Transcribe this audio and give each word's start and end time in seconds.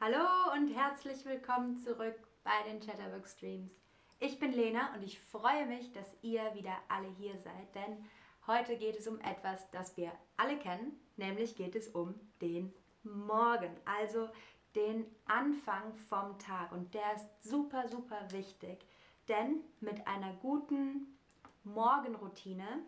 Hallo 0.00 0.52
und 0.54 0.68
herzlich 0.68 1.24
willkommen 1.24 1.76
zurück 1.76 2.14
bei 2.44 2.70
den 2.70 2.78
Chatterbox 2.78 3.32
Streams. 3.32 3.72
Ich 4.20 4.38
bin 4.38 4.52
Lena 4.52 4.94
und 4.94 5.02
ich 5.02 5.18
freue 5.18 5.66
mich, 5.66 5.90
dass 5.90 6.06
ihr 6.22 6.54
wieder 6.54 6.76
alle 6.88 7.08
hier 7.18 7.36
seid, 7.38 7.74
denn 7.74 8.04
heute 8.46 8.76
geht 8.76 8.96
es 8.96 9.08
um 9.08 9.18
etwas, 9.18 9.68
das 9.72 9.96
wir 9.96 10.12
alle 10.36 10.56
kennen, 10.56 10.92
nämlich 11.16 11.56
geht 11.56 11.74
es 11.74 11.88
um 11.88 12.14
den 12.40 12.72
Morgen, 13.02 13.72
also 13.84 14.28
den 14.76 15.04
Anfang 15.26 15.92
vom 16.08 16.38
Tag 16.38 16.70
und 16.70 16.94
der 16.94 17.16
ist 17.16 17.26
super, 17.42 17.88
super 17.88 18.20
wichtig, 18.30 18.86
denn 19.26 19.64
mit 19.80 20.06
einer 20.06 20.32
guten 20.34 21.18
Morgenroutine 21.64 22.84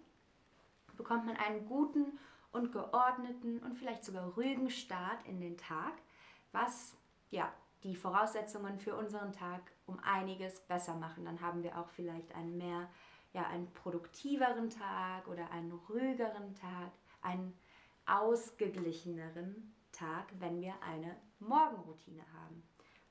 bekommt 0.96 1.26
man 1.26 1.36
einen 1.38 1.66
guten 1.66 2.20
und 2.52 2.70
geordneten 2.70 3.58
und 3.64 3.74
vielleicht 3.74 4.04
sogar 4.04 4.28
ruhigen 4.34 4.70
Start 4.70 5.26
in 5.26 5.40
den 5.40 5.58
Tag, 5.58 5.94
was 6.52 6.96
ja, 7.30 7.52
die 7.82 7.96
Voraussetzungen 7.96 8.78
für 8.78 8.94
unseren 8.94 9.32
Tag 9.32 9.62
um 9.86 9.98
einiges 10.00 10.60
besser 10.60 10.94
machen. 10.96 11.24
Dann 11.24 11.40
haben 11.40 11.62
wir 11.62 11.78
auch 11.78 11.88
vielleicht 11.88 12.34
einen 12.34 12.58
mehr, 12.58 12.88
ja, 13.32 13.46
einen 13.46 13.72
produktiveren 13.72 14.70
Tag 14.70 15.26
oder 15.28 15.50
einen 15.50 15.72
ruhigeren 15.72 16.54
Tag, 16.54 16.92
einen 17.22 17.56
ausgeglicheneren 18.06 19.74
Tag, 19.92 20.26
wenn 20.38 20.60
wir 20.60 20.74
eine 20.82 21.16
Morgenroutine 21.38 22.22
haben. 22.34 22.62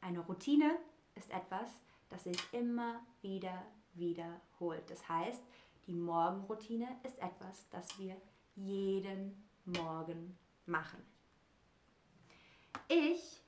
Eine 0.02 0.20
Routine 0.20 0.78
ist 1.16 1.32
etwas, 1.32 1.80
das 2.10 2.24
sich 2.24 2.54
immer 2.54 3.02
wieder 3.22 3.66
wiederholt. 3.94 4.90
Das 4.90 5.08
heißt, 5.08 5.44
die 5.88 5.94
Morgenroutine 5.94 6.88
ist 7.04 7.18
etwas, 7.20 7.68
das 7.70 7.98
wir 7.98 8.16
jeden 8.56 9.48
Morgen 9.66 10.38
machen. 10.66 11.04
Ich 12.88 13.39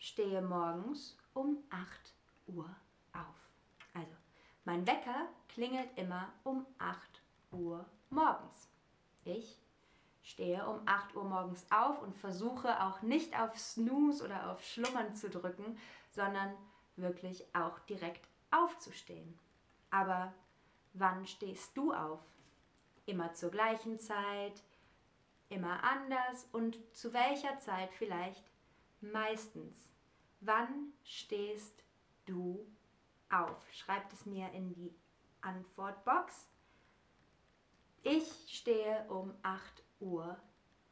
stehe 0.00 0.40
morgens 0.40 1.16
um 1.34 1.58
8 1.68 2.14
Uhr 2.48 2.68
auf. 3.12 3.50
Also, 3.94 4.16
mein 4.64 4.86
Wecker 4.86 5.28
klingelt 5.48 5.90
immer 5.96 6.32
um 6.42 6.66
8 6.78 7.22
Uhr 7.52 7.84
morgens. 8.08 8.68
Ich 9.24 9.58
stehe 10.22 10.66
um 10.66 10.80
8 10.86 11.14
Uhr 11.14 11.24
morgens 11.24 11.66
auf 11.70 12.00
und 12.02 12.16
versuche 12.16 12.82
auch 12.82 13.02
nicht 13.02 13.38
auf 13.38 13.56
Snooze 13.58 14.24
oder 14.24 14.50
auf 14.50 14.64
Schlummern 14.64 15.14
zu 15.14 15.28
drücken, 15.28 15.78
sondern 16.10 16.56
wirklich 16.96 17.44
auch 17.54 17.78
direkt 17.80 18.26
aufzustehen. 18.50 19.38
Aber 19.90 20.32
wann 20.94 21.26
stehst 21.26 21.76
du 21.76 21.92
auf? 21.92 22.20
Immer 23.04 23.34
zur 23.34 23.50
gleichen 23.50 23.98
Zeit, 23.98 24.62
immer 25.50 25.84
anders 25.84 26.46
und 26.52 26.78
zu 26.96 27.12
welcher 27.12 27.58
Zeit 27.58 27.92
vielleicht 27.92 28.44
meistens. 29.00 29.89
Wann 30.40 30.94
stehst 31.04 31.84
du 32.24 32.66
auf? 33.30 33.72
Schreibt 33.72 34.12
es 34.14 34.24
mir 34.24 34.50
in 34.52 34.72
die 34.72 34.94
Antwortbox. 35.42 36.48
Ich 38.02 38.26
stehe 38.48 39.06
um 39.10 39.34
8 39.42 39.82
Uhr 40.00 40.40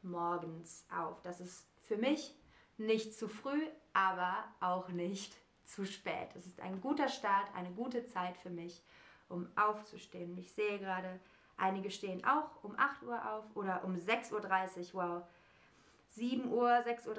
morgens 0.03 0.85
auf. 0.95 1.19
Das 1.23 1.41
ist 1.41 1.67
für 1.81 1.97
mich 1.97 2.35
nicht 2.77 3.17
zu 3.17 3.27
früh, 3.27 3.67
aber 3.93 4.43
auch 4.59 4.89
nicht 4.89 5.35
zu 5.63 5.85
spät. 5.85 6.29
Es 6.35 6.45
ist 6.45 6.59
ein 6.59 6.79
guter 6.79 7.07
Start, 7.07 7.53
eine 7.55 7.71
gute 7.71 8.05
Zeit 8.05 8.37
für 8.37 8.51
mich, 8.51 8.83
um 9.29 9.49
aufzustehen. 9.55 10.37
Ich 10.37 10.51
sehe 10.51 10.77
gerade, 10.77 11.19
einige 11.57 11.89
stehen 11.89 12.23
auch 12.23 12.63
um 12.63 12.77
8 12.77 13.01
Uhr 13.01 13.31
auf 13.33 13.55
oder 13.55 13.83
um 13.83 13.95
6.30 13.95 14.93
Uhr. 14.93 15.03
Wow, 15.03 15.23
7 16.09 16.51
Uhr, 16.51 16.69
6.30 16.69 17.07
Uhr. 17.07 17.15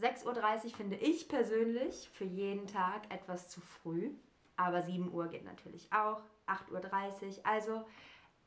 6.30 0.00 0.64
Uhr 0.64 0.70
finde 0.76 0.96
ich 0.96 1.28
persönlich 1.28 2.08
für 2.12 2.24
jeden 2.24 2.66
Tag 2.66 3.12
etwas 3.12 3.48
zu 3.48 3.60
früh. 3.60 4.10
Aber 4.56 4.82
7 4.82 5.12
Uhr 5.12 5.28
geht 5.28 5.44
natürlich 5.44 5.92
auch. 5.92 6.22
8.30 6.46 7.38
Uhr. 7.38 7.46
Also 7.46 7.84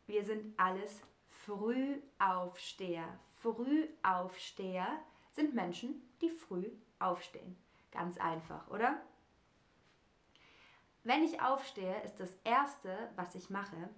wir 0.07 0.23
sind 0.25 0.57
alles 0.59 1.01
Frühaufsteher. 1.45 3.07
Frühaufsteher 3.35 4.87
sind 5.31 5.53
Menschen, 5.53 6.01
die 6.21 6.29
früh 6.29 6.69
aufstehen. 6.99 7.57
Ganz 7.91 8.17
einfach, 8.17 8.67
oder? 8.69 9.01
Wenn 11.03 11.23
ich 11.23 11.41
aufstehe, 11.41 12.01
ist 12.03 12.19
das 12.19 12.33
Erste, 12.43 13.09
was 13.15 13.35
ich 13.35 13.49
mache, 13.49 13.89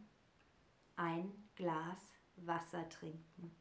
ein 0.95 1.31
Glas 1.55 1.99
Wasser 2.37 2.87
trinken. 2.89 3.55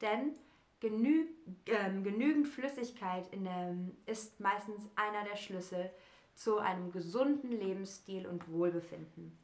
Denn 0.00 0.36
genü 0.82 1.28
ähm, 1.66 2.02
genügend 2.02 2.48
Flüssigkeit 2.48 3.32
der, 3.32 3.96
ist 4.04 4.40
meistens 4.40 4.88
einer 4.96 5.22
der 5.24 5.36
Schlüssel 5.36 5.90
zu 6.34 6.58
einem 6.58 6.90
gesunden 6.90 7.52
Lebensstil 7.52 8.26
und 8.26 8.50
Wohlbefinden. 8.50 9.38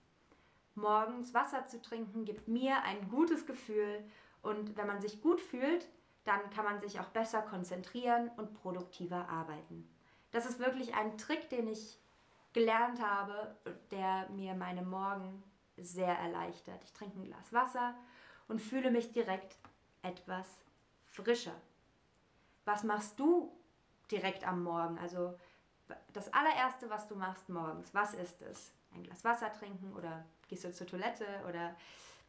Morgens 0.75 1.33
Wasser 1.35 1.67
zu 1.67 1.81
trinken 1.81 2.25
gibt 2.25 2.49
mir 2.49 2.83
ein 2.83 3.09
gutes 3.09 3.47
Gefühl 3.47 4.03
und 4.43 4.77
wenn 4.77 4.89
man 4.89 5.01
sich 5.01 5.23
gut 5.23 5.41
fühlt, 5.41 5.89
dann 6.25 6.51
kann 6.51 6.65
man 6.65 6.81
sich 6.81 6.99
auch 6.99 7.09
besser 7.09 7.43
konzentrieren 7.43 8.31
und 8.37 8.55
produktiver 8.55 9.29
arbeiten. 9.29 9.89
Das 10.33 10.45
ist 10.45 10.59
wirklich 10.59 10.95
ein 10.95 11.17
Trick, 11.19 11.49
den 11.51 11.69
ich 11.69 11.99
gelernt 12.53 13.01
habe, 13.01 13.57
der 13.93 14.29
mir 14.31 14.55
meine 14.55 14.83
Morgen 14.83 15.43
sehr 15.77 16.19
erleichtert. 16.19 16.83
Ich 16.85 16.93
trinke 16.93 17.19
ein 17.19 17.25
Glas 17.25 17.53
Wasser 17.53 17.95
und 18.49 18.61
fühle 18.61 18.91
mich 18.91 19.13
direkt 19.13 19.57
etwas 20.03 20.47
frischer. 21.23 21.55
Was 22.65 22.85
machst 22.85 23.19
du 23.19 23.53
direkt 24.11 24.47
am 24.47 24.63
Morgen? 24.63 24.99
Also 24.99 25.39
das 26.13 26.33
allererste, 26.33 26.91
was 26.91 27.09
du 27.09 27.17
machst 27.17 27.49
morgens, 27.49 27.93
was 27.95 28.15
ist 28.15 28.43
es? 28.43 28.73
Ein 28.95 29.03
Glas 29.03 29.25
Wasser 29.25 29.53
trinken 29.53 29.93
oder 29.95 30.25
gehst 30.49 30.65
du 30.65 30.73
zur 30.73 30.87
Toilette 30.87 31.27
oder 31.49 31.77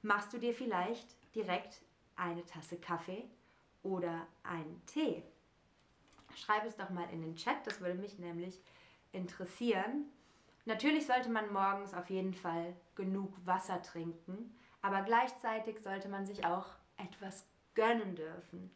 machst 0.01 0.33
du 0.33 0.37
dir 0.37 0.53
vielleicht 0.53 1.07
direkt 1.35 1.81
eine 2.15 2.45
Tasse 2.45 2.77
Kaffee 2.77 3.29
oder 3.83 4.27
einen 4.43 4.81
Tee? 4.85 5.23
Schreib 6.35 6.65
es 6.65 6.75
doch 6.75 6.89
mal 6.89 7.09
in 7.11 7.21
den 7.21 7.35
Chat, 7.35 7.65
das 7.65 7.81
würde 7.81 7.95
mich 7.99 8.19
nämlich 8.19 8.61
interessieren. 9.11 10.05
Natürlich 10.65 11.07
sollte 11.07 11.29
man 11.29 11.51
morgens 11.51 11.93
auf 11.93 12.09
jeden 12.09 12.33
Fall 12.33 12.75
genug 12.95 13.33
Wasser 13.45 13.81
trinken, 13.81 14.55
aber 14.81 15.01
gleichzeitig 15.01 15.79
sollte 15.81 16.07
man 16.07 16.25
sich 16.25 16.45
auch 16.45 16.67
etwas 16.97 17.45
gönnen 17.73 18.15
dürfen. 18.15 18.71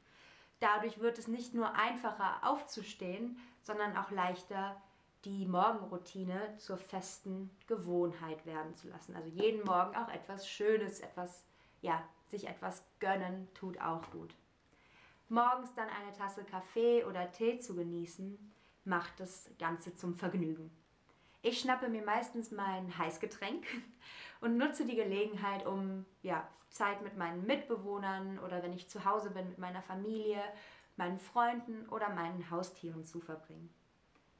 Dadurch 0.63 1.01
wird 1.01 1.19
es 1.19 1.27
nicht 1.27 1.53
nur 1.53 1.75
einfacher 1.75 2.39
aufzustehen, 2.41 3.37
sondern 3.63 3.97
auch 3.97 4.11
leichter, 4.11 4.81
die 5.25 5.45
Morgenroutine 5.45 6.55
zur 6.57 6.77
festen 6.77 7.49
Gewohnheit 7.67 8.45
werden 8.45 8.73
zu 8.73 8.87
lassen. 8.87 9.13
Also 9.13 9.27
jeden 9.27 9.65
Morgen 9.65 9.93
auch 9.97 10.07
etwas 10.07 10.47
Schönes, 10.47 11.01
etwas, 11.01 11.43
ja, 11.81 12.01
sich 12.29 12.47
etwas 12.47 12.85
gönnen, 13.01 13.49
tut 13.53 13.77
auch 13.81 14.09
gut. 14.11 14.33
Morgens 15.27 15.73
dann 15.73 15.89
eine 15.89 16.13
Tasse 16.13 16.45
Kaffee 16.45 17.03
oder 17.03 17.29
Tee 17.33 17.59
zu 17.59 17.75
genießen, 17.75 18.53
macht 18.85 19.19
das 19.19 19.49
Ganze 19.59 19.93
zum 19.95 20.15
Vergnügen. 20.15 20.71
Ich 21.45 21.59
schnappe 21.59 21.89
mir 21.89 22.03
meistens 22.03 22.51
mein 22.51 22.97
Heißgetränk 22.97 23.65
und 24.41 24.57
nutze 24.57 24.85
die 24.85 24.95
Gelegenheit, 24.95 25.65
um 25.65 26.05
ja, 26.21 26.47
Zeit 26.69 27.01
mit 27.01 27.17
meinen 27.17 27.45
Mitbewohnern 27.45 28.39
oder 28.39 28.63
wenn 28.63 28.71
ich 28.71 28.87
zu 28.87 29.03
Hause 29.03 29.29
bin 29.29 29.49
mit 29.49 29.57
meiner 29.57 29.81
Familie, 29.81 30.41
meinen 30.95 31.19
Freunden 31.19 31.87
oder 31.89 32.09
meinen 32.09 32.49
Haustieren 32.49 33.03
zu 33.03 33.19
verbringen. 33.19 33.69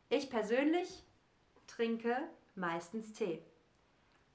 Ich 0.08 0.30
persönlich 0.30 1.04
trinke 1.68 2.18
meistens 2.56 3.12
Tee. 3.12 3.44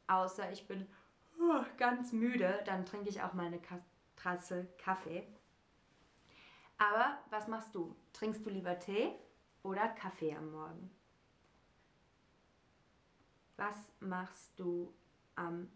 Außer 0.06 0.53
ich 0.53 0.69
bin 0.69 0.87
oh, 1.41 1.65
ganz 1.79 2.12
müde, 2.12 2.62
dann 2.67 2.85
trinke 2.85 3.09
ich 3.09 3.23
auch 3.23 3.32
mal 3.32 3.47
eine 3.47 3.61
Tasse 4.15 4.69
Kaffee. 4.76 5.26
Aber 6.76 7.19
was 7.31 7.49
machst 7.49 7.75
du? 7.75 7.97
Trinkst 8.12 8.44
du 8.44 8.50
lieber 8.50 8.79
Tee 8.79 9.15
oder 9.62 9.88
Kaffee 9.88 10.37
am 10.37 10.53
Morgen? 10.53 10.98
Was 13.58 13.76
machst 14.00 14.58
du 14.58 14.94
am 15.34 15.69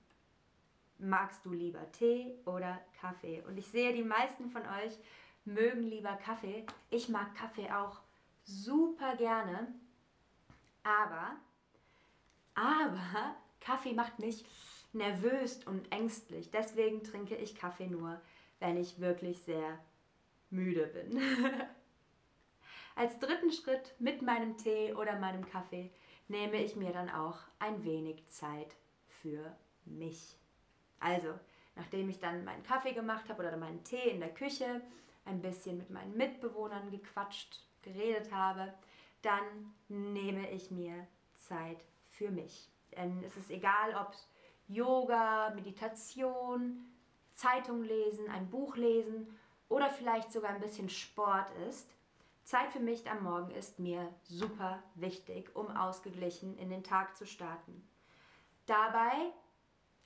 magst 0.98 1.44
du 1.44 1.52
lieber 1.52 1.90
Tee 1.90 2.38
oder 2.46 2.80
Kaffee? 3.00 3.42
Und 3.46 3.58
ich 3.58 3.66
sehe, 3.66 3.92
die 3.92 4.04
meisten 4.04 4.48
von 4.50 4.62
euch 4.62 4.96
mögen 5.44 5.82
lieber 5.82 6.14
Kaffee. 6.14 6.64
Ich 6.90 7.08
mag 7.08 7.34
Kaffee 7.34 7.70
auch 7.72 8.00
super 8.44 9.16
gerne. 9.16 9.74
Aber, 10.84 11.36
aber 12.54 13.36
Kaffee 13.60 13.94
macht 13.94 14.20
mich 14.20 14.44
nervös 14.92 15.64
und 15.64 15.90
ängstlich. 15.90 16.52
Deswegen 16.52 17.02
trinke 17.02 17.34
ich 17.34 17.56
Kaffee 17.56 17.88
nur, 17.88 18.20
wenn 18.60 18.76
ich 18.76 19.00
wirklich 19.00 19.40
sehr 19.42 19.78
müde 20.50 20.86
bin. 20.86 21.20
Als 22.94 23.18
dritten 23.18 23.50
Schritt 23.50 23.94
mit 23.98 24.22
meinem 24.22 24.56
Tee 24.56 24.92
oder 24.92 25.18
meinem 25.18 25.44
Kaffee 25.48 25.90
nehme 26.32 26.56
ich 26.56 26.74
mir 26.76 26.92
dann 26.92 27.10
auch 27.10 27.38
ein 27.58 27.84
wenig 27.84 28.26
Zeit 28.26 28.74
für 29.06 29.54
mich. 29.84 30.38
Also, 30.98 31.38
nachdem 31.76 32.08
ich 32.08 32.18
dann 32.18 32.44
meinen 32.44 32.62
Kaffee 32.62 32.92
gemacht 32.92 33.28
habe 33.28 33.46
oder 33.46 33.56
meinen 33.56 33.84
Tee 33.84 34.10
in 34.10 34.20
der 34.20 34.32
Küche, 34.32 34.80
ein 35.26 35.42
bisschen 35.42 35.76
mit 35.76 35.90
meinen 35.90 36.16
Mitbewohnern 36.16 36.90
gequatscht, 36.90 37.60
geredet 37.82 38.32
habe, 38.32 38.72
dann 39.20 39.74
nehme 39.88 40.50
ich 40.50 40.70
mir 40.70 41.06
Zeit 41.34 41.84
für 42.08 42.30
mich. 42.30 42.68
Denn 42.96 43.22
es 43.24 43.36
ist 43.36 43.50
egal, 43.50 43.94
ob 43.94 44.14
Yoga, 44.68 45.50
Meditation, 45.54 46.86
Zeitung 47.34 47.82
lesen, 47.82 48.30
ein 48.30 48.48
Buch 48.48 48.76
lesen 48.76 49.38
oder 49.68 49.90
vielleicht 49.90 50.32
sogar 50.32 50.50
ein 50.50 50.60
bisschen 50.60 50.88
Sport 50.88 51.50
ist. 51.68 51.90
Zeit 52.44 52.72
für 52.72 52.80
mich 52.80 53.08
am 53.10 53.22
Morgen 53.22 53.50
ist 53.52 53.78
mir 53.78 54.12
super 54.24 54.82
wichtig, 54.94 55.54
um 55.54 55.68
ausgeglichen 55.68 56.58
in 56.58 56.70
den 56.70 56.82
Tag 56.82 57.16
zu 57.16 57.26
starten. 57.26 57.86
Dabei 58.66 59.12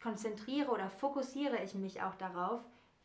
konzentriere 0.03 0.71
oder 0.71 0.91
fokussiere 0.91 1.63
ich 1.63 1.75
mich 1.75 2.03
auch 2.03 2.15
darauf, 2.15 2.61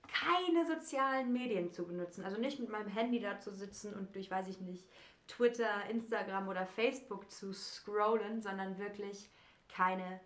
keine 0.08 0.66
sozialen 0.66 1.32
Medien 1.32 1.72
zu 1.72 1.88
benutzen. 1.88 2.26
Also 2.26 2.40
nicht 2.40 2.60
mit 2.60 2.70
meinem 2.70 2.90
Handy 2.90 3.20
da 3.20 3.40
zu 3.40 3.52
sitzen 3.52 3.94
und 3.94 4.14
durch, 4.16 4.30
weiß 4.30 4.48
ich 4.48 4.60
nicht, 4.60 4.86
Twitter, 5.28 5.86
Instagram 5.90 6.50
oder 6.50 6.66
Facebook 6.66 7.32
zu 7.32 7.54
scrollen, 7.54 8.42
sondern 8.42 8.78
wirklich 8.78 9.30
keine 9.70 10.20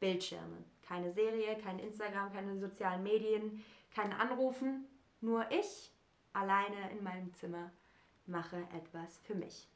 Bildschirme. 0.00 0.64
Keine 0.82 1.12
Serie, 1.12 1.56
kein 1.58 1.78
Instagram, 1.78 2.32
keine 2.32 2.58
sozialen 2.58 3.02
Medien, 3.02 3.64
kein 3.94 4.12
Anrufen. 4.12 4.86
Nur 5.20 5.50
ich 5.50 5.92
alleine 6.32 6.90
in 6.90 7.02
meinem 7.02 7.32
Zimmer 7.34 7.70
mache 8.28 8.56
etwas 8.74 9.18
für 9.18 9.34
mich. 9.34 9.68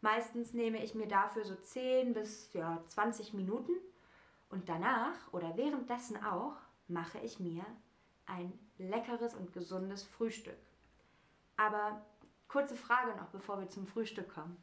Meistens 0.00 0.52
nehme 0.54 0.82
ich 0.82 0.94
mir 0.94 1.08
dafür 1.08 1.44
so 1.44 1.54
10 1.54 2.14
bis 2.14 2.52
ja, 2.52 2.82
20 2.86 3.34
Minuten 3.34 3.72
und 4.50 4.68
danach 4.68 5.32
oder 5.32 5.56
währenddessen 5.56 6.22
auch 6.22 6.56
mache 6.86 7.18
ich 7.18 7.40
mir 7.40 7.64
ein 8.26 8.52
leckeres 8.78 9.34
und 9.34 9.52
gesundes 9.52 10.04
Frühstück. 10.04 10.58
Aber 11.56 12.04
kurze 12.46 12.76
Frage 12.76 13.16
noch, 13.16 13.28
bevor 13.28 13.58
wir 13.58 13.68
zum 13.68 13.86
Frühstück 13.86 14.32
kommen. 14.32 14.56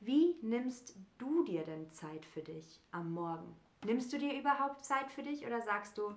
Wie 0.00 0.36
nimmst 0.42 0.94
du 1.18 1.44
dir 1.44 1.64
denn 1.64 1.90
Zeit 1.90 2.26
für 2.26 2.42
dich 2.42 2.80
am 2.90 3.12
Morgen? 3.12 3.56
Nimmst 3.84 4.12
du 4.12 4.18
dir 4.18 4.38
überhaupt 4.38 4.84
Zeit 4.84 5.10
für 5.10 5.22
dich 5.22 5.46
oder 5.46 5.62
sagst 5.62 5.96
du, 5.96 6.14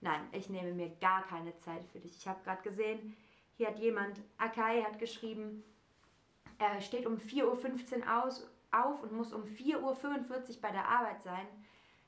nein, 0.00 0.22
ich 0.32 0.48
nehme 0.48 0.72
mir 0.72 0.90
gar 1.00 1.22
keine 1.24 1.56
Zeit 1.58 1.86
für 1.88 2.00
dich? 2.00 2.16
Ich 2.16 2.28
habe 2.28 2.42
gerade 2.44 2.62
gesehen, 2.62 3.16
hier 3.62 3.68
hat 3.68 3.78
jemand, 3.78 4.20
Akai 4.38 4.82
hat 4.82 4.98
geschrieben, 4.98 5.62
er 6.58 6.80
steht 6.80 7.06
um 7.06 7.18
4.15 7.18 8.00
Uhr 8.00 8.24
aus, 8.24 8.50
auf 8.72 9.00
und 9.04 9.12
muss 9.12 9.32
um 9.32 9.44
4.45 9.44 9.78
Uhr 9.80 10.60
bei 10.60 10.72
der 10.72 10.88
Arbeit 10.88 11.22
sein. 11.22 11.46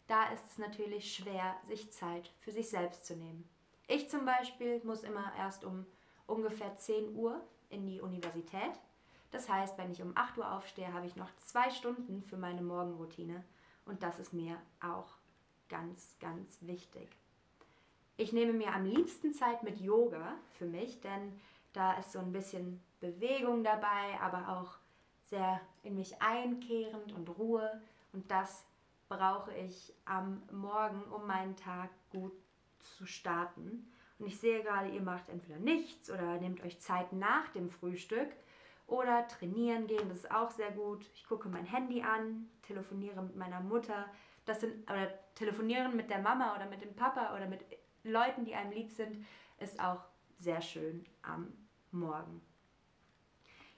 Da 0.08 0.32
ist 0.32 0.44
es 0.50 0.58
natürlich 0.58 1.14
schwer, 1.14 1.54
sich 1.62 1.92
Zeit 1.92 2.32
für 2.40 2.50
sich 2.50 2.68
selbst 2.68 3.06
zu 3.06 3.14
nehmen. 3.14 3.48
Ich 3.86 4.10
zum 4.10 4.24
Beispiel 4.24 4.80
muss 4.82 5.04
immer 5.04 5.32
erst 5.38 5.64
um 5.64 5.86
ungefähr 6.26 6.74
10 6.74 7.14
Uhr 7.14 7.40
in 7.70 7.86
die 7.86 8.00
Universität. 8.00 8.72
Das 9.30 9.48
heißt, 9.48 9.78
wenn 9.78 9.92
ich 9.92 10.02
um 10.02 10.16
8 10.16 10.38
Uhr 10.38 10.50
aufstehe, 10.50 10.92
habe 10.92 11.06
ich 11.06 11.14
noch 11.14 11.32
zwei 11.36 11.70
Stunden 11.70 12.24
für 12.24 12.36
meine 12.36 12.62
Morgenroutine. 12.62 13.44
Und 13.86 14.02
das 14.02 14.18
ist 14.18 14.32
mir 14.32 14.60
auch 14.82 15.18
ganz, 15.68 16.16
ganz 16.18 16.58
wichtig. 16.62 17.16
Ich 18.16 18.32
nehme 18.32 18.52
mir 18.52 18.72
am 18.72 18.86
liebsten 18.86 19.32
Zeit 19.32 19.62
mit 19.64 19.80
Yoga 19.80 20.34
für 20.52 20.66
mich, 20.66 21.00
denn 21.00 21.40
da 21.72 21.94
ist 21.94 22.12
so 22.12 22.20
ein 22.20 22.32
bisschen 22.32 22.80
Bewegung 23.00 23.64
dabei, 23.64 24.20
aber 24.20 24.48
auch 24.48 24.76
sehr 25.24 25.60
in 25.82 25.96
mich 25.96 26.22
einkehrend 26.22 27.12
und 27.12 27.28
Ruhe. 27.38 27.82
Und 28.12 28.30
das 28.30 28.64
brauche 29.08 29.52
ich 29.54 29.92
am 30.04 30.42
Morgen, 30.52 31.02
um 31.10 31.26
meinen 31.26 31.56
Tag 31.56 31.90
gut 32.10 32.32
zu 32.78 33.04
starten. 33.04 33.90
Und 34.20 34.26
ich 34.26 34.38
sehe 34.38 34.62
gerade, 34.62 34.90
ihr 34.90 35.02
macht 35.02 35.28
entweder 35.28 35.58
nichts 35.58 36.08
oder 36.08 36.38
nehmt 36.38 36.62
euch 36.62 36.80
Zeit 36.80 37.12
nach 37.12 37.48
dem 37.48 37.68
Frühstück 37.68 38.28
oder 38.86 39.26
trainieren 39.26 39.86
gehen, 39.86 40.08
das 40.08 40.18
ist 40.18 40.30
auch 40.30 40.50
sehr 40.50 40.70
gut. 40.70 41.04
Ich 41.14 41.26
gucke 41.26 41.48
mein 41.48 41.64
Handy 41.64 42.02
an, 42.02 42.48
telefoniere 42.62 43.22
mit 43.22 43.34
meiner 43.34 43.60
Mutter. 43.60 44.06
Das 44.44 44.60
sind, 44.60 44.88
oder 44.88 45.08
telefonieren 45.34 45.96
mit 45.96 46.10
der 46.10 46.20
Mama 46.20 46.54
oder 46.54 46.66
mit 46.66 46.82
dem 46.82 46.94
Papa 46.94 47.34
oder 47.34 47.48
mit 47.48 47.64
Leuten, 48.04 48.44
die 48.44 48.54
einem 48.54 48.72
lieb 48.72 48.90
sind, 48.90 49.26
ist 49.58 49.80
auch 49.80 50.02
sehr 50.38 50.60
schön 50.60 51.04
am 51.22 51.52
Morgen. 51.90 52.40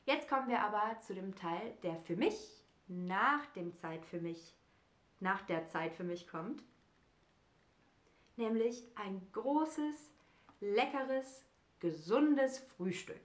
Jetzt 0.05 0.29
kommen 0.29 0.49
wir 0.49 0.61
aber 0.61 1.01
zu 1.01 1.15
dem 1.15 1.35
Teil, 1.35 1.77
der 1.83 1.97
für 2.01 2.17
mich 2.17 2.65
nach 2.89 3.47
dem 3.55 3.73
Zeit 3.75 4.05
für 4.05 4.21
mich, 4.21 4.55
nach 5.21 5.43
der 5.43 5.67
Zeit 5.67 5.95
für 5.95 6.05
mich 6.05 6.29
kommt. 6.29 6.63
Nämlich 8.37 8.85
ein 8.97 9.27
großes, 9.33 10.11
leckeres, 10.61 11.45
gesundes 11.81 12.59
Frühstück. 12.59 13.21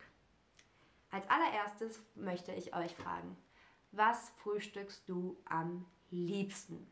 Als 1.09 1.29
allererstes 1.29 2.01
möchte 2.15 2.53
ich 2.53 2.75
euch 2.75 2.95
fragen, 2.95 3.35
was 3.91 4.29
frühstückst 4.37 5.07
du 5.07 5.37
am 5.45 5.85
liebsten? 6.09 6.87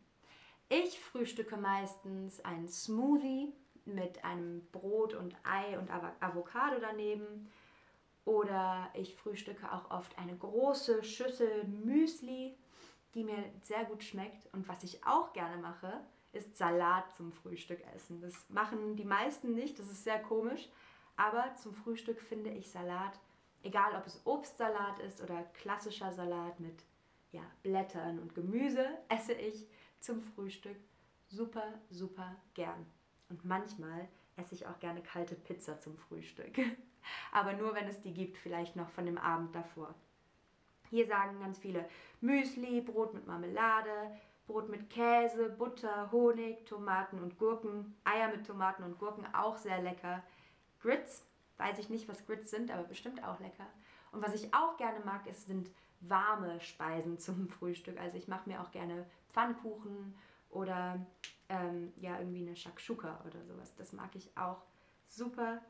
Ich 0.67 0.99
frühstücke 0.99 1.57
meistens 1.57 2.43
einen 2.43 2.67
Smoothie 2.67 3.53
mit 3.89 4.23
einem 4.23 4.65
Brot 4.71 5.13
und 5.13 5.35
Ei 5.43 5.77
und 5.77 5.89
Avocado 6.19 6.77
daneben. 6.79 7.49
Oder 8.25 8.89
ich 8.93 9.15
frühstücke 9.15 9.71
auch 9.71 9.89
oft 9.91 10.17
eine 10.17 10.35
große 10.35 11.03
Schüssel 11.03 11.63
Müsli, 11.65 12.55
die 13.15 13.23
mir 13.23 13.43
sehr 13.63 13.85
gut 13.85 14.03
schmeckt. 14.03 14.53
Und 14.53 14.67
was 14.67 14.83
ich 14.83 15.03
auch 15.05 15.33
gerne 15.33 15.57
mache, 15.57 16.01
ist 16.31 16.57
Salat 16.57 17.15
zum 17.15 17.31
Frühstück 17.31 17.81
essen. 17.95 18.21
Das 18.21 18.33
machen 18.49 18.95
die 18.95 19.05
meisten 19.05 19.55
nicht, 19.55 19.79
das 19.79 19.87
ist 19.87 20.03
sehr 20.03 20.21
komisch. 20.21 20.69
Aber 21.15 21.55
zum 21.55 21.73
Frühstück 21.73 22.21
finde 22.21 22.51
ich 22.51 22.69
Salat 22.69 23.19
egal 23.63 23.95
ob 23.95 24.05
es 24.05 24.21
Obstsalat 24.25 24.99
ist 24.99 25.21
oder 25.21 25.43
klassischer 25.53 26.11
Salat 26.11 26.59
mit 26.59 26.83
ja, 27.31 27.41
Blättern 27.61 28.19
und 28.19 28.33
Gemüse, 28.33 28.87
esse 29.07 29.33
ich 29.33 29.67
zum 29.99 30.21
Frühstück 30.21 30.77
super, 31.27 31.79
super 31.89 32.35
gern. 32.53 32.85
Und 33.29 33.45
manchmal 33.45 34.07
esse 34.37 34.55
ich 34.55 34.67
auch 34.67 34.79
gerne 34.79 35.01
kalte 35.01 35.35
Pizza 35.35 35.79
zum 35.79 35.97
Frühstück. 35.97 36.57
Aber 37.31 37.53
nur, 37.53 37.75
wenn 37.75 37.87
es 37.87 38.01
die 38.01 38.13
gibt, 38.13 38.37
vielleicht 38.37 38.75
noch 38.75 38.89
von 38.89 39.05
dem 39.05 39.17
Abend 39.17 39.53
davor. 39.55 39.93
Hier 40.89 41.07
sagen 41.07 41.39
ganz 41.39 41.59
viele 41.59 41.87
Müsli, 42.21 42.81
Brot 42.81 43.13
mit 43.13 43.27
Marmelade, 43.27 44.11
Brot 44.47 44.69
mit 44.69 44.89
Käse, 44.89 45.49
Butter, 45.49 46.11
Honig, 46.11 46.65
Tomaten 46.65 47.19
und 47.19 47.37
Gurken, 47.37 47.95
Eier 48.03 48.29
mit 48.29 48.45
Tomaten 48.45 48.83
und 48.83 48.97
Gurken, 48.97 49.25
auch 49.33 49.57
sehr 49.57 49.81
lecker. 49.81 50.23
Grits 50.81 51.23
Weiß 51.59 51.77
ich 51.77 51.89
nicht, 51.89 52.07
was 52.07 52.25
Grits 52.25 52.49
sind, 52.49 52.71
aber 52.71 52.83
bestimmt 52.83 53.21
auch 53.21 53.39
lecker. 53.41 53.67
Und 54.13 54.25
was 54.25 54.33
ich 54.33 54.53
auch 54.53 54.77
gerne 54.77 55.01
mag, 55.01 55.27
ist, 55.27 55.45
sind 55.45 55.69
warme 55.99 56.59
Speisen 56.61 57.19
zum 57.19 57.49
Frühstück. 57.59 57.99
Also 57.99 58.17
ich 58.17 58.29
mache 58.29 58.49
mir 58.49 58.61
auch 58.61 58.71
gerne 58.71 59.05
Pfannkuchen 59.33 60.15
oder 60.49 61.05
ähm, 61.49 61.91
ja, 61.97 62.19
irgendwie 62.19 62.47
eine 62.47 62.55
Shakshuka 62.55 63.23
oder 63.25 63.43
sowas. 63.43 63.75
Das 63.75 63.91
mag 63.93 64.15
ich 64.15 64.35
auch 64.37 64.63
super, 65.07 65.61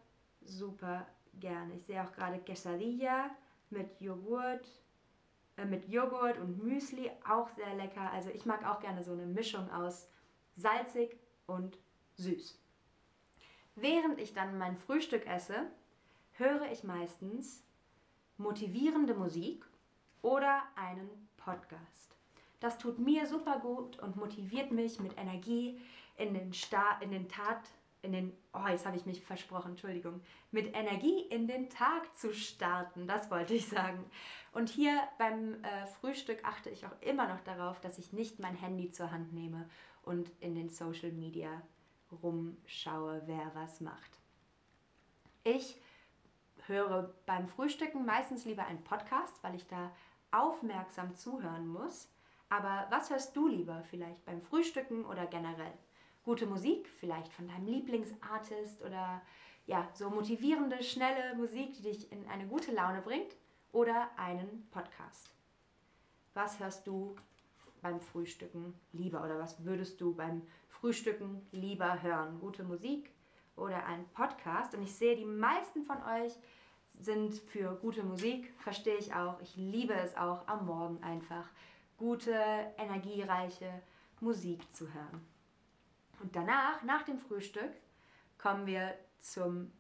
super 0.42 1.08
gerne. 1.40 1.76
Ich 1.76 1.86
sehe 1.86 2.04
auch 2.04 2.12
gerade 2.12 2.40
Quesadilla 2.40 3.32
mit 3.70 4.00
Joghurt, 4.02 4.68
äh, 5.58 5.66
mit 5.66 5.88
Joghurt 5.88 6.38
und 6.38 6.64
Müsli, 6.64 7.10
auch 7.28 7.50
sehr 7.50 7.74
lecker. 7.76 8.12
Also 8.12 8.30
ich 8.30 8.46
mag 8.46 8.66
auch 8.66 8.80
gerne 8.80 9.04
so 9.04 9.14
eine 9.14 9.26
Mischung 9.26 9.72
aus 9.72 10.10
salzig 10.56 11.18
und 11.48 11.78
süß. 12.16 12.60
Während 13.76 14.20
ich 14.20 14.34
dann 14.34 14.58
mein 14.58 14.76
Frühstück 14.76 15.26
esse, 15.26 15.72
höre 16.34 16.70
ich 16.72 16.84
meistens 16.84 17.64
motivierende 18.38 19.14
Musik 19.14 19.66
oder 20.22 20.64
einen 20.76 21.10
Podcast. 21.38 22.19
Das 22.60 22.78
tut 22.78 23.00
mir 23.00 23.25
super 23.25 23.60
gut 23.60 24.00
und 24.00 24.16
motiviert 24.16 24.72
mich 24.72 25.00
mit 25.00 25.18
Energie 25.18 25.80
in 26.18 26.34
den, 26.34 26.54
Sta 26.54 27.00
in 27.00 27.12
den 27.12 27.30
Tat, 27.30 27.62
in 28.01 28.12
den, 28.12 28.34
oh, 28.54 28.68
jetzt 28.68 28.86
habe 28.86 28.98
ich 28.98 29.06
mich 29.06 29.24
versprochen, 29.24 29.72
Entschuldigung, 29.72 30.22
mit 30.51 30.75
Energie 30.75 31.22
in 31.30 31.48
den 31.48 31.70
Tag 31.70 32.16
zu 32.18 32.34
starten, 32.34 33.08
das 33.08 33.32
wollte 33.32 33.54
ich 33.54 33.68
sagen. 33.68 34.04
Und 34.51 34.70
hier 34.70 35.01
beim 35.18 35.63
äh, 35.63 35.86
Frühstück 36.00 36.44
achte 36.44 36.70
ich 36.70 36.86
auch 36.86 37.01
immer 37.01 37.28
noch 37.28 37.42
darauf, 37.42 37.80
dass 37.80 37.98
ich 37.98 38.13
nicht 38.13 38.39
mein 38.39 38.56
Handy 38.56 38.92
zur 38.92 39.12
Hand 39.12 39.34
nehme 39.34 39.70
und 40.04 40.32
in 40.39 40.56
den 40.56 40.70
Social 40.70 41.12
Media 41.12 41.62
rumschaue, 42.24 43.22
wer 43.25 43.51
was 43.54 43.82
macht. 43.82 44.20
Ich 45.44 45.80
höre 46.68 47.13
beim 47.25 47.48
Frühstücken 47.48 48.06
meistens 48.06 48.46
lieber 48.46 48.66
einen 48.66 48.84
Podcast, 48.84 49.42
weil 49.44 49.56
ich 49.56 49.68
da 49.68 49.92
aufmerksam 50.32 51.16
zuhören 51.16 51.68
muss. 51.68 52.08
Aber 52.50 52.88
was 52.89 53.12
hörst 53.12 53.36
du 53.36 53.48
lieber 53.48 53.84
vielleicht 53.89 54.25
beim 54.25 54.41
Frühstücken 54.41 55.06
oder 55.06 55.27
generell? 55.27 55.74
Gute 56.24 56.48
Musik, 56.48 56.89
vielleicht 57.00 57.32
von 57.32 57.48
deinem 57.48 57.68
Lieblingsartist 57.68 58.82
oder 58.82 59.22
ja, 59.68 59.88
so 59.94 60.10
motivierende, 60.10 60.82
schnelle 60.82 61.36
Musik, 61.36 61.74
die 61.74 61.84
dich 61.84 62.12
in 62.12 62.27
eine 62.27 62.48
gute 62.48 62.72
Laune 62.72 63.01
bringt 63.01 63.36
oder 63.72 64.10
einen 64.18 64.68
Podcast. 64.72 65.29
Was 66.34 66.60
hörst 66.60 66.88
du 66.88 67.15
beim 67.82 68.00
Frühstücken 68.00 68.74
lieber 68.94 69.24
oder 69.24 69.38
was 69.38 69.63
würdest 69.63 70.01
du 70.01 70.15
beim 70.15 70.41
Frühstücken 70.70 71.46
lieber 71.51 72.01
hören? 72.01 72.39
Gute 72.39 72.63
Musik 72.63 73.12
oder 73.56 73.86
ein 73.86 74.08
Podcast? 74.10 74.74
Und 74.74 74.82
ich 74.82 74.96
sehe, 74.96 75.15
die 75.15 75.25
meisten 75.25 75.84
von 75.84 76.01
euch 76.03 76.34
sind 77.00 77.36
für 77.36 77.75
gute 77.75 78.03
Musik, 78.03 78.51
verstehe 78.58 78.98
ich 78.98 79.13
auch. 79.13 79.39
Ich 79.41 79.56
liebe 79.56 79.94
es 79.94 80.18
auch 80.18 80.48
am 80.48 80.65
Morgen 80.65 81.03
einfach, 81.03 81.48
gute, 82.00 82.34
energiereiche 82.77 83.84
Musik 84.22 84.62
zu 84.74 84.91
hören. 84.94 85.25
Und 86.22 86.36
danach, 86.36 86.82
nach 86.84 87.03
dem 87.03 87.20
Frühstück, 87.20 87.72
kommen 88.38 88.65
wir 88.65 88.96
zum 89.20 89.72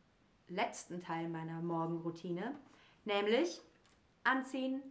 letzten 0.47 1.01
Teil 1.01 1.29
meiner 1.29 1.61
Morgenroutine, 1.61 2.55
nämlich 3.05 3.61
anziehen, 4.23 4.81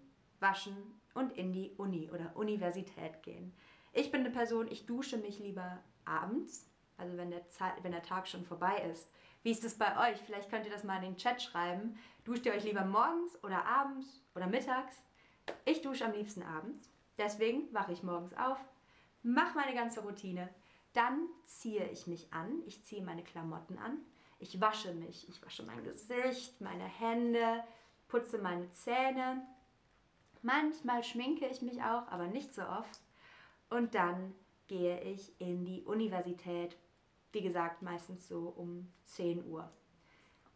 waschen 0.41 0.77
und 1.15 1.33
in 1.33 1.53
die 1.53 1.73
Uni 1.77 2.11
oder 2.11 2.37
Universität 2.37 3.23
gehen. 3.23 3.53
Ich 3.93 4.11
bin 4.11 4.21
eine 4.21 4.31
Person, 4.31 4.69
ich 4.69 4.87
dusche 4.87 5.19
mich 5.19 5.39
lieber 5.39 5.79
abends, 6.05 6.69
also 6.97 7.17
wenn 7.17 7.31
der, 7.31 7.49
Zeit, 7.51 7.75
wenn 7.83 7.93
der 7.93 8.03
Tag 8.03 8.27
schon 8.27 8.45
vorbei 8.45 8.83
ist. 8.91 9.11
Wie 9.43 9.51
ist 9.51 9.65
es 9.65 9.77
bei 9.77 10.11
euch? 10.11 10.19
Vielleicht 10.21 10.51
könnt 10.51 10.67
ihr 10.67 10.73
das 10.73 10.85
mal 10.85 10.97
in 10.97 11.13
den 11.13 11.17
Chat 11.17 11.43
schreiben. 11.43 11.99
Duscht 12.25 12.47
ihr 12.47 12.53
euch 12.53 12.65
lieber 12.65 12.85
morgens 12.85 13.43
oder 13.45 13.65
abends 13.65 14.23
oder 14.35 14.47
mittags? 14.47 14.97
Ich 15.65 15.81
dusche 15.83 16.05
am 16.05 16.13
liebsten 16.13 16.43
abends. 16.43 16.91
Deswegen 17.19 17.73
wache 17.75 17.93
ich 17.93 18.03
morgens 18.03 18.33
auf, 18.35 18.59
mache 19.23 19.59
meine 19.59 19.75
ganze 19.75 20.01
Routine. 20.01 20.49
Dann 20.93 21.29
ziehe 21.45 21.87
ich 21.89 22.07
mich 22.07 22.33
an. 22.33 22.63
Ich 22.67 22.85
ziehe 22.85 23.03
meine 23.03 23.23
Klamotten 23.23 23.79
an. 23.79 23.99
Ich 24.39 24.61
wasche 24.61 24.95
mich. 24.95 25.29
Ich 25.29 25.45
wasche 25.45 25.65
mein 25.65 25.83
Gesicht, 25.85 26.61
meine 26.61 26.85
Hände, 26.85 27.65
putze 28.07 28.39
meine 28.39 28.71
Zähne. 28.71 29.43
Manchmal 30.43 31.03
schminke 31.03 31.47
ich 31.47 31.63
mich 31.63 31.83
auch, 31.83 32.07
aber 32.09 32.29
nicht 32.29 32.55
so 32.55 32.63
oft. 32.63 33.01
Und 33.69 33.95
dann 33.95 34.35
gehe 34.69 35.01
ich 35.01 35.33
in 35.41 35.65
die 35.65 35.83
Universität. 35.83 36.77
Wie 37.33 37.43
gesagt, 37.43 37.83
meistens 37.83 38.29
so 38.29 38.53
um 38.57 38.91
10 39.05 39.45
Uhr. 39.47 39.69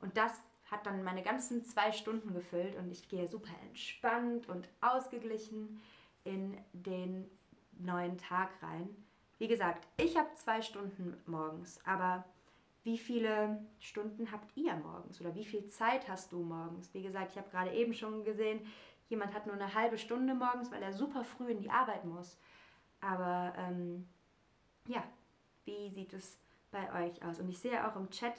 Und 0.01 0.17
das 0.17 0.33
hat 0.71 0.87
dann 0.87 1.03
meine 1.03 1.23
ganzen 1.23 1.65
zwei 1.65 1.93
Stunden 1.93 2.33
gefüllt 2.33 2.77
und 2.77 2.91
ich 2.91 3.09
gehe 3.09 3.29
super 3.29 3.53
entspannt 3.69 4.49
und 4.49 4.69
ausgeglichen 4.81 5.83
in 6.25 6.57
den 6.73 7.31
neuen 7.79 8.19
Tag 8.19 8.51
rein. 8.63 8.89
Wie 9.39 9.49
gesagt, 9.49 9.87
ich 9.97 10.17
habe 10.17 10.33
zwei 10.35 10.63
Stunden 10.63 11.17
morgens, 11.27 11.81
aber 11.85 12.25
wie 12.85 12.99
viele 12.99 13.65
Stunden 13.81 14.31
habt 14.33 14.57
ihr 14.57 14.75
morgens 14.77 15.21
oder 15.21 15.35
wie 15.35 15.45
viel 15.45 15.67
Zeit 15.67 16.09
hast 16.09 16.33
du 16.33 16.39
morgens? 16.39 16.93
Wie 16.95 17.03
gesagt, 17.03 17.33
ich 17.33 17.39
habe 17.39 17.51
gerade 17.51 17.73
eben 17.73 17.95
schon 17.95 18.25
gesehen, 18.25 18.61
jemand 19.09 19.35
hat 19.35 19.47
nur 19.47 19.55
eine 19.55 19.75
halbe 19.75 19.99
Stunde 19.99 20.35
morgens, 20.35 20.71
weil 20.71 20.83
er 20.83 20.93
super 20.93 21.25
früh 21.25 21.51
in 21.51 21.61
die 21.61 21.71
Arbeit 21.71 22.05
muss. 22.05 22.39
Aber 23.01 23.53
ähm, 23.57 24.09
ja, 24.87 25.03
wie 25.65 25.91
sieht 25.91 26.13
es 26.13 26.39
bei 26.71 27.05
euch 27.05 27.23
aus? 27.25 27.39
Und 27.39 27.49
ich 27.49 27.59
sehe 27.59 27.87
auch 27.87 27.97
im 27.97 28.11
Chat, 28.11 28.35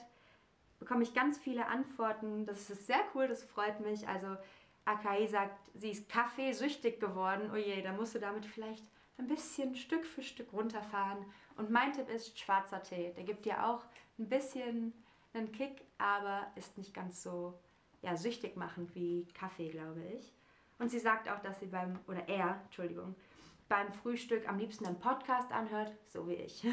bekomme 0.78 1.02
ich 1.02 1.14
ganz 1.14 1.38
viele 1.38 1.66
Antworten. 1.66 2.44
Das 2.44 2.68
ist 2.68 2.86
sehr 2.86 3.00
cool, 3.14 3.28
das 3.28 3.44
freut 3.44 3.80
mich. 3.80 4.06
Also 4.08 4.36
Akai 4.84 5.26
sagt, 5.26 5.58
sie 5.74 5.90
ist 5.90 6.08
kaffeesüchtig 6.08 7.00
geworden. 7.00 7.50
Oh 7.52 7.56
je, 7.56 7.82
da 7.82 7.92
musst 7.92 8.14
du 8.14 8.18
damit 8.18 8.46
vielleicht 8.46 8.84
ein 9.18 9.26
bisschen 9.26 9.74
Stück 9.74 10.04
für 10.04 10.22
Stück 10.22 10.52
runterfahren. 10.52 11.24
Und 11.56 11.70
mein 11.70 11.92
Tipp 11.92 12.08
ist 12.08 12.38
schwarzer 12.38 12.82
Tee. 12.82 13.12
Der 13.16 13.24
gibt 13.24 13.44
dir 13.44 13.66
auch 13.66 13.84
ein 14.18 14.28
bisschen 14.28 14.92
einen 15.32 15.52
Kick, 15.52 15.82
aber 15.98 16.46
ist 16.56 16.76
nicht 16.78 16.94
ganz 16.94 17.22
so 17.22 17.58
ja, 18.02 18.16
süchtig 18.16 18.56
machend 18.56 18.94
wie 18.94 19.26
Kaffee, 19.34 19.70
glaube 19.70 20.02
ich. 20.14 20.32
Und 20.78 20.90
sie 20.90 20.98
sagt 20.98 21.28
auch, 21.28 21.40
dass 21.40 21.60
sie 21.60 21.66
beim, 21.66 21.98
oder 22.06 22.28
er, 22.28 22.60
Entschuldigung, 22.64 23.14
beim 23.68 23.92
Frühstück 23.92 24.48
am 24.48 24.58
liebsten 24.58 24.86
einen 24.86 24.98
Podcast 24.98 25.50
anhört, 25.52 25.92
so 26.08 26.28
wie 26.28 26.34
ich. 26.34 26.66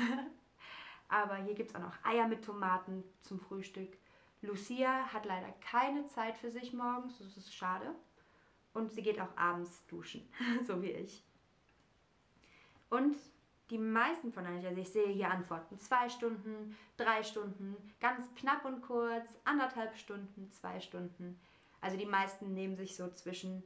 aber 1.08 1.38
hier 1.38 1.54
gibt 1.54 1.70
es 1.70 1.76
auch 1.76 1.82
noch 1.82 2.04
Eier 2.04 2.28
mit 2.28 2.44
Tomaten 2.44 3.04
zum 3.22 3.40
Frühstück. 3.40 3.98
Lucia 4.42 5.14
hat 5.14 5.26
leider 5.26 5.52
keine 5.62 6.06
Zeit 6.08 6.38
für 6.38 6.50
sich 6.50 6.74
morgens, 6.74 7.20
das 7.20 7.38
ist 7.38 7.54
schade. 7.54 7.94
Und 8.74 8.92
sie 8.92 9.02
geht 9.02 9.20
auch 9.20 9.36
abends 9.36 9.86
duschen, 9.88 10.28
so 10.66 10.82
wie 10.82 10.92
ich. 10.92 11.24
Und 12.90 13.18
die 13.70 13.78
meisten 13.78 14.34
von 14.34 14.46
euch, 14.46 14.66
also 14.66 14.82
ich 14.82 14.90
sehe 14.90 15.08
hier 15.08 15.32
Antworten, 15.32 15.80
zwei 15.80 16.10
Stunden, 16.10 16.78
drei 16.98 17.24
Stunden, 17.24 17.76
ganz 18.00 18.34
knapp 18.36 18.66
und 18.66 18.82
kurz, 18.82 19.30
anderthalb 19.46 19.96
Stunden, 19.96 20.52
zwei 20.52 20.80
Stunden. 20.82 21.40
Also 21.80 21.98
die 21.98 22.06
meisten 22.06 22.54
nehmen 22.54 22.76
sich 22.76 22.96
so 22.96 23.10
zwischen 23.12 23.64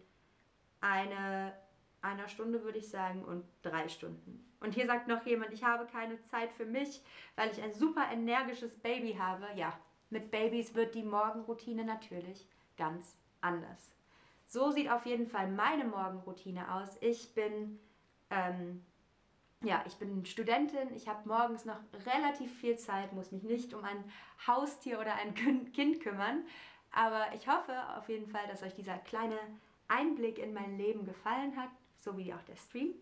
eine, 0.79 1.53
einer 2.01 2.27
Stunde, 2.27 2.63
würde 2.63 2.77
ich 2.77 2.87
sagen, 2.87 3.25
und 3.25 3.43
drei 3.63 3.89
Stunden. 3.89 4.45
Und 4.59 4.73
hier 4.73 4.85
sagt 4.85 5.07
noch 5.07 5.25
jemand, 5.25 5.53
ich 5.53 5.63
habe 5.63 5.87
keine 5.87 6.21
Zeit 6.25 6.51
für 6.53 6.65
mich, 6.65 7.01
weil 7.35 7.51
ich 7.51 7.61
ein 7.61 7.73
super 7.73 8.05
energisches 8.11 8.77
Baby 8.77 9.15
habe. 9.15 9.47
Ja, 9.55 9.77
mit 10.09 10.31
Babys 10.31 10.75
wird 10.75 10.95
die 10.95 11.03
Morgenroutine 11.03 11.83
natürlich 11.83 12.47
ganz 12.77 13.15
anders. 13.41 13.91
So 14.47 14.71
sieht 14.71 14.89
auf 14.89 15.05
jeden 15.05 15.27
Fall 15.27 15.49
meine 15.49 15.85
Morgenroutine 15.85 16.73
aus. 16.73 16.97
Ich 17.01 17.33
bin, 17.33 17.79
ähm, 18.29 18.85
ja, 19.61 19.83
ich 19.87 19.95
bin 19.95 20.25
Studentin. 20.25 20.93
Ich 20.95 21.07
habe 21.07 21.27
morgens 21.27 21.65
noch 21.65 21.79
relativ 22.05 22.53
viel 22.59 22.77
Zeit, 22.77 23.13
muss 23.13 23.31
mich 23.31 23.43
nicht 23.43 23.73
um 23.73 23.83
ein 23.83 24.03
Haustier 24.45 24.99
oder 24.99 25.15
ein 25.15 25.33
Kind 25.33 26.01
kümmern. 26.01 26.43
Aber 26.91 27.25
ich 27.33 27.47
hoffe 27.47 27.73
auf 27.97 28.07
jeden 28.07 28.27
Fall, 28.27 28.47
dass 28.47 28.63
euch 28.63 28.75
dieser 28.75 28.97
kleine 28.99 29.37
Einblick 29.87 30.37
in 30.39 30.53
mein 30.53 30.77
Leben 30.77 31.05
gefallen 31.05 31.55
hat, 31.57 31.69
so 31.97 32.17
wie 32.17 32.33
auch 32.33 32.43
der 32.43 32.55
Stream. 32.55 32.93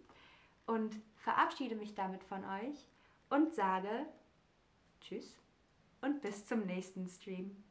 Und 0.66 0.96
verabschiede 1.18 1.76
mich 1.76 1.94
damit 1.94 2.24
von 2.24 2.44
euch 2.46 2.88
und 3.30 3.54
sage 3.54 4.06
Tschüss 5.02 5.43
und 6.04 6.22
bis 6.22 6.46
zum 6.46 6.66
nächsten 6.66 7.08
Stream. 7.08 7.64